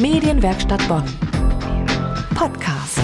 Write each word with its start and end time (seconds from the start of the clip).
Medienwerkstatt 0.00 0.86
Bonn. 0.86 1.02
Podcast. 2.36 3.00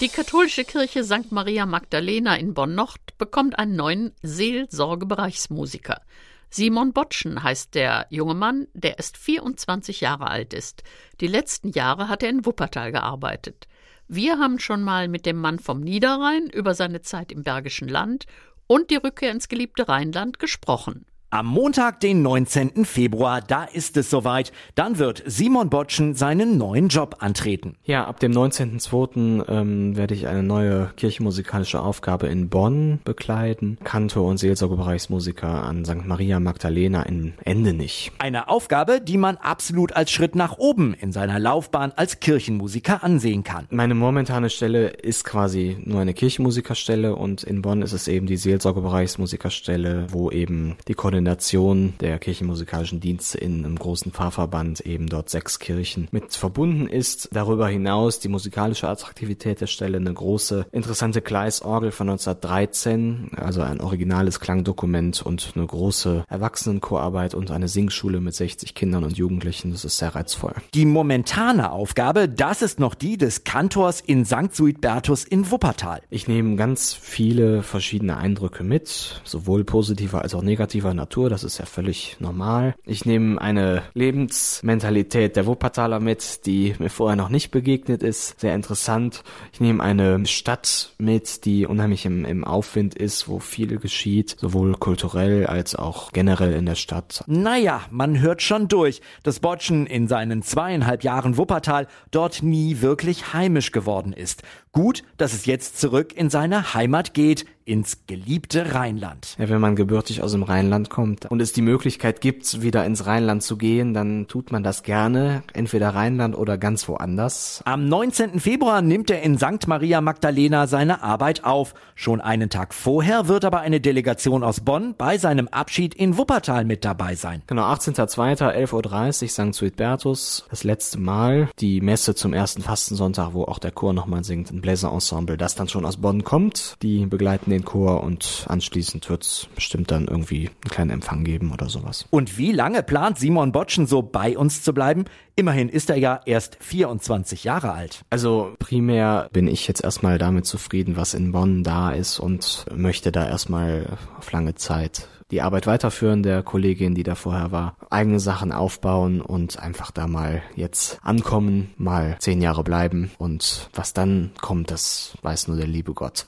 Die 0.00 0.08
katholische 0.08 0.64
Kirche 0.64 1.04
St. 1.04 1.30
Maria 1.30 1.66
Magdalena 1.66 2.36
in 2.36 2.54
Bonn-Nord 2.54 3.18
bekommt 3.18 3.58
einen 3.58 3.76
neuen 3.76 4.12
Seelsorgebereichsmusiker. 4.22 6.00
Simon 6.48 6.94
Botschen 6.94 7.42
heißt 7.42 7.74
der 7.74 8.06
junge 8.08 8.32
Mann, 8.32 8.66
der 8.72 8.96
erst 8.96 9.18
24 9.18 10.00
Jahre 10.00 10.28
alt 10.28 10.54
ist. 10.54 10.84
Die 11.20 11.26
letzten 11.26 11.68
Jahre 11.68 12.08
hat 12.08 12.22
er 12.22 12.30
in 12.30 12.46
Wuppertal 12.46 12.92
gearbeitet. 12.92 13.68
Wir 14.08 14.38
haben 14.38 14.58
schon 14.58 14.82
mal 14.82 15.06
mit 15.06 15.26
dem 15.26 15.36
Mann 15.36 15.58
vom 15.58 15.80
Niederrhein 15.80 16.48
über 16.48 16.72
seine 16.72 17.02
Zeit 17.02 17.30
im 17.30 17.42
Bergischen 17.42 17.88
Land 17.88 18.24
und 18.66 18.90
die 18.90 18.96
Rückkehr 18.96 19.32
ins 19.32 19.48
geliebte 19.48 19.86
Rheinland 19.86 20.38
gesprochen. 20.38 21.04
Am 21.32 21.46
Montag, 21.46 22.00
den 22.00 22.22
19. 22.22 22.84
Februar, 22.84 23.40
da 23.40 23.62
ist 23.62 23.96
es 23.96 24.10
soweit. 24.10 24.50
Dann 24.74 24.98
wird 24.98 25.22
Simon 25.26 25.70
Botschen 25.70 26.16
seinen 26.16 26.58
neuen 26.58 26.88
Job 26.88 27.18
antreten. 27.20 27.76
Ja, 27.84 28.04
ab 28.04 28.18
dem 28.18 28.32
19.02. 28.32 29.48
Ähm, 29.48 29.96
werde 29.96 30.14
ich 30.14 30.26
eine 30.26 30.42
neue 30.42 30.90
kirchenmusikalische 30.96 31.80
Aufgabe 31.80 32.26
in 32.26 32.48
Bonn 32.48 32.98
bekleiden. 33.04 33.78
Kantor 33.84 34.24
und 34.24 34.38
Seelsorgebereichsmusiker 34.38 35.46
an 35.46 35.84
St. 35.84 36.04
Maria 36.04 36.40
Magdalena 36.40 37.04
in 37.04 37.34
Endenich. 37.44 38.10
Eine 38.18 38.48
Aufgabe, 38.48 39.00
die 39.00 39.16
man 39.16 39.36
absolut 39.36 39.92
als 39.92 40.10
Schritt 40.10 40.34
nach 40.34 40.58
oben 40.58 40.94
in 40.94 41.12
seiner 41.12 41.38
Laufbahn 41.38 41.92
als 41.94 42.18
Kirchenmusiker 42.18 43.04
ansehen 43.04 43.44
kann. 43.44 43.68
Meine 43.70 43.94
momentane 43.94 44.50
Stelle 44.50 44.88
ist 44.88 45.22
quasi 45.22 45.76
nur 45.84 46.00
eine 46.00 46.12
Kirchenmusikerstelle 46.12 47.14
und 47.14 47.44
in 47.44 47.62
Bonn 47.62 47.82
ist 47.82 47.92
es 47.92 48.08
eben 48.08 48.26
die 48.26 48.36
Seelsorgebereichsmusikerstelle, 48.36 50.08
wo 50.10 50.32
eben 50.32 50.74
die 50.88 50.94
Koordination 50.94 51.19
Koordination 51.20 51.92
der 52.00 52.18
kirchenmusikalischen 52.18 52.98
Dienste 52.98 53.36
in 53.36 53.62
einem 53.62 53.78
großen 53.78 54.10
Pfarrverband 54.10 54.80
eben 54.80 55.06
dort 55.06 55.28
sechs 55.28 55.58
Kirchen 55.58 56.08
mit 56.12 56.34
verbunden 56.34 56.86
ist. 56.86 57.28
Darüber 57.30 57.68
hinaus 57.68 58.20
die 58.20 58.28
musikalische 58.28 58.88
Attraktivität 58.88 59.60
der 59.60 59.66
Stelle 59.66 59.98
eine 59.98 60.14
große 60.14 60.64
interessante 60.72 61.20
Gleisorgel 61.20 61.90
von 61.90 62.08
1913, 62.08 63.32
also 63.36 63.60
ein 63.60 63.82
originales 63.82 64.40
Klangdokument 64.40 65.20
und 65.20 65.52
eine 65.54 65.66
große 65.66 66.24
Erwachsenenchorarbeit 66.26 67.34
und 67.34 67.50
eine 67.50 67.68
Singschule 67.68 68.20
mit 68.20 68.34
60 68.34 68.74
Kindern 68.74 69.04
und 69.04 69.18
Jugendlichen. 69.18 69.72
Das 69.72 69.84
ist 69.84 69.98
sehr 69.98 70.14
reizvoll. 70.14 70.54
Die 70.72 70.86
momentane 70.86 71.70
Aufgabe, 71.70 72.30
das 72.30 72.62
ist 72.62 72.80
noch 72.80 72.94
die 72.94 73.18
des 73.18 73.44
Kantors 73.44 74.00
in 74.00 74.24
St. 74.24 74.54
Suidbertus 74.54 75.24
in 75.24 75.50
Wuppertal. 75.50 76.00
Ich 76.08 76.28
nehme 76.28 76.56
ganz 76.56 76.94
viele 76.94 77.62
verschiedene 77.62 78.16
Eindrücke 78.16 78.64
mit, 78.64 79.20
sowohl 79.24 79.64
positiver 79.64 80.22
als 80.22 80.34
auch 80.34 80.42
negativer 80.42 80.94
Natur 80.94 81.09
Natur, 81.10 81.28
das 81.28 81.42
ist 81.42 81.58
ja 81.58 81.66
völlig 81.66 82.18
normal. 82.20 82.76
Ich 82.86 83.04
nehme 83.04 83.40
eine 83.40 83.82
Lebensmentalität 83.94 85.34
der 85.34 85.44
Wuppertaler 85.44 85.98
mit, 85.98 86.46
die 86.46 86.76
mir 86.78 86.88
vorher 86.88 87.16
noch 87.16 87.30
nicht 87.30 87.50
begegnet 87.50 88.04
ist, 88.04 88.38
sehr 88.38 88.54
interessant. 88.54 89.24
Ich 89.52 89.60
nehme 89.60 89.82
eine 89.82 90.24
Stadt 90.26 90.94
mit, 90.98 91.44
die 91.46 91.66
unheimlich 91.66 92.06
im, 92.06 92.24
im 92.24 92.44
Aufwind 92.44 92.94
ist, 92.94 93.26
wo 93.26 93.40
viel 93.40 93.78
geschieht, 93.80 94.36
sowohl 94.38 94.74
kulturell 94.74 95.46
als 95.46 95.74
auch 95.74 96.12
generell 96.12 96.52
in 96.52 96.66
der 96.66 96.76
Stadt. 96.76 97.24
Naja, 97.26 97.80
man 97.90 98.20
hört 98.20 98.40
schon 98.40 98.68
durch, 98.68 99.00
dass 99.24 99.40
Botschen 99.40 99.86
in 99.86 100.06
seinen 100.06 100.44
zweieinhalb 100.44 101.02
Jahren 101.02 101.36
Wuppertal 101.36 101.88
dort 102.12 102.44
nie 102.44 102.82
wirklich 102.82 103.32
heimisch 103.32 103.72
geworden 103.72 104.12
ist. 104.12 104.44
Gut, 104.70 105.02
dass 105.16 105.32
es 105.32 105.46
jetzt 105.46 105.80
zurück 105.80 106.12
in 106.14 106.30
seine 106.30 106.74
Heimat 106.74 107.14
geht, 107.14 107.46
ins 107.64 108.06
geliebte 108.06 108.74
Rheinland. 108.74 109.36
Ja, 109.38 109.48
wenn 109.48 109.60
man 109.60 109.74
gebürtig 109.74 110.22
aus 110.22 110.32
dem 110.32 110.44
Rheinland 110.44 110.90
kommt 110.90 110.99
und 111.00 111.40
es 111.40 111.52
die 111.52 111.62
Möglichkeit 111.62 112.20
gibt, 112.20 112.62
wieder 112.62 112.84
ins 112.84 113.06
Rheinland 113.06 113.42
zu 113.42 113.56
gehen, 113.56 113.94
dann 113.94 114.26
tut 114.28 114.52
man 114.52 114.62
das 114.62 114.82
gerne, 114.82 115.42
entweder 115.52 115.90
Rheinland 115.90 116.36
oder 116.36 116.58
ganz 116.58 116.88
woanders. 116.88 117.62
Am 117.64 117.88
19. 117.88 118.40
Februar 118.40 118.82
nimmt 118.82 119.10
er 119.10 119.22
in 119.22 119.38
St. 119.38 119.66
Maria 119.66 120.00
Magdalena 120.00 120.66
seine 120.66 121.02
Arbeit 121.02 121.44
auf. 121.44 121.74
Schon 121.94 122.20
einen 122.20 122.50
Tag 122.50 122.74
vorher 122.74 123.28
wird 123.28 123.44
aber 123.44 123.60
eine 123.60 123.80
Delegation 123.80 124.42
aus 124.42 124.60
Bonn 124.60 124.94
bei 124.96 125.18
seinem 125.18 125.48
Abschied 125.48 125.94
in 125.94 126.16
Wuppertal 126.16 126.64
mit 126.64 126.84
dabei 126.84 127.14
sein. 127.14 127.42
Genau, 127.46 127.64
18.02. 127.64 128.50
11.30 128.50 129.22
Uhr 129.22 129.28
St. 129.28 129.54
Suidbertus. 129.54 130.46
Das 130.50 130.64
letzte 130.64 130.98
Mal 130.98 131.48
die 131.58 131.80
Messe 131.80 132.14
zum 132.14 132.32
ersten 132.32 132.62
Fastensonntag, 132.62 133.34
wo 133.34 133.44
auch 133.44 133.58
der 133.58 133.70
Chor 133.70 133.92
nochmal 133.92 134.24
singt, 134.24 134.50
ein 134.50 134.60
Bläserensemble, 134.60 135.36
das 135.36 135.54
dann 135.54 135.68
schon 135.68 135.84
aus 135.84 135.98
Bonn 135.98 136.24
kommt. 136.24 136.76
Die 136.82 137.06
begleiten 137.06 137.50
den 137.50 137.64
Chor 137.64 138.02
und 138.02 138.46
anschließend 138.48 139.08
wird 139.10 139.22
es 139.22 139.48
bestimmt 139.54 139.90
dann 139.90 140.06
irgendwie 140.06 140.50
einen 140.64 140.70
kleinen 140.90 141.00
Empfang 141.00 141.24
geben 141.24 141.52
oder 141.52 141.68
sowas. 141.68 142.06
Und 142.10 142.36
wie 142.36 142.52
lange 142.52 142.82
plant 142.82 143.18
Simon 143.18 143.52
Botschen 143.52 143.86
so 143.86 144.02
bei 144.02 144.36
uns 144.36 144.62
zu 144.62 144.74
bleiben? 144.74 145.04
Immerhin 145.36 145.68
ist 145.68 145.88
er 145.90 145.96
ja 145.96 146.20
erst 146.26 146.58
24 146.60 147.44
Jahre 147.44 147.72
alt. 147.72 148.02
Also 148.10 148.54
primär 148.58 149.28
bin 149.32 149.46
ich 149.46 149.66
jetzt 149.68 149.82
erstmal 149.82 150.18
damit 150.18 150.46
zufrieden, 150.46 150.96
was 150.96 151.14
in 151.14 151.32
Bonn 151.32 151.62
da 151.62 151.90
ist 151.92 152.18
und 152.18 152.66
möchte 152.74 153.12
da 153.12 153.26
erstmal 153.26 153.98
auf 154.18 154.30
lange 154.32 154.54
Zeit 154.54 155.08
die 155.30 155.42
Arbeit 155.42 155.68
weiterführen 155.68 156.24
der 156.24 156.42
Kollegin, 156.42 156.96
die 156.96 157.04
da 157.04 157.14
vorher 157.14 157.52
war, 157.52 157.76
eigene 157.88 158.18
Sachen 158.18 158.50
aufbauen 158.50 159.20
und 159.20 159.60
einfach 159.60 159.92
da 159.92 160.08
mal 160.08 160.42
jetzt 160.56 160.98
ankommen, 161.02 161.72
mal 161.76 162.16
zehn 162.18 162.42
Jahre 162.42 162.64
bleiben 162.64 163.12
und 163.16 163.70
was 163.72 163.92
dann 163.92 164.32
kommt, 164.40 164.72
das 164.72 165.16
weiß 165.22 165.46
nur 165.46 165.56
der 165.56 165.68
liebe 165.68 165.94
Gott. 165.94 166.26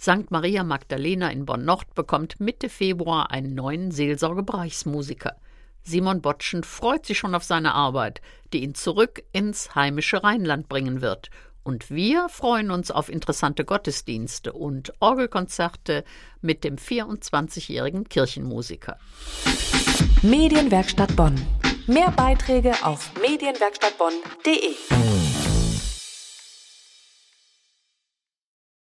St. 0.00 0.30
Maria 0.30 0.64
Magdalena 0.64 1.30
in 1.30 1.44
Bonn-Nord 1.44 1.94
bekommt 1.94 2.40
Mitte 2.40 2.70
Februar 2.70 3.30
einen 3.30 3.54
neuen 3.54 3.90
Seelsorgebereichsmusiker. 3.90 5.36
Simon 5.82 6.22
Botschen 6.22 6.64
freut 6.64 7.04
sich 7.04 7.18
schon 7.18 7.34
auf 7.34 7.44
seine 7.44 7.74
Arbeit, 7.74 8.22
die 8.54 8.62
ihn 8.62 8.74
zurück 8.74 9.22
ins 9.32 9.74
heimische 9.74 10.24
Rheinland 10.24 10.70
bringen 10.70 11.02
wird. 11.02 11.28
Und 11.64 11.90
wir 11.90 12.30
freuen 12.30 12.70
uns 12.70 12.90
auf 12.90 13.10
interessante 13.10 13.66
Gottesdienste 13.66 14.54
und 14.54 14.94
Orgelkonzerte 15.00 16.04
mit 16.40 16.64
dem 16.64 16.76
24-jährigen 16.76 18.08
Kirchenmusiker. 18.08 18.96
Medienwerkstatt 20.22 21.14
Bonn. 21.14 21.34
Mehr 21.86 22.10
Beiträge 22.12 22.72
auf 22.82 23.10
medienwerkstattbonn.de. 23.20 25.09